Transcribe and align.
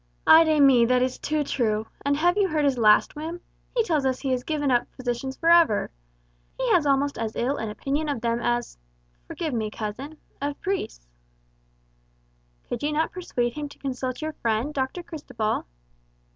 "Ay 0.25 0.43
de 0.45 0.59
mi, 0.59 0.83
that 0.83 1.03
is 1.03 1.19
too 1.19 1.43
true. 1.43 1.85
And 2.03 2.17
have 2.17 2.35
you 2.35 2.47
heard 2.47 2.65
his 2.65 2.79
last 2.79 3.15
whim? 3.15 3.39
He 3.77 3.83
tells 3.83 4.03
us 4.03 4.19
he 4.21 4.31
has 4.31 4.43
given 4.43 4.71
up 4.71 4.87
physicians 4.95 5.37
for 5.37 5.47
ever. 5.47 5.91
He 6.57 6.67
has 6.71 6.87
almost 6.87 7.19
as 7.19 7.35
ill 7.35 7.57
an 7.57 7.69
opinion 7.69 8.09
of 8.09 8.21
them 8.21 8.39
as 8.41 8.79
forgive 9.27 9.53
me, 9.53 9.69
cousin 9.69 10.17
of 10.41 10.59
priests." 10.59 11.05
"Could 12.67 12.81
you 12.81 12.91
not 12.91 13.11
persuade 13.11 13.53
him 13.53 13.69
to 13.69 13.77
consult 13.77 14.23
your 14.23 14.33
friend, 14.33 14.73
Doctor 14.73 15.03
Cristobal?" 15.03 15.67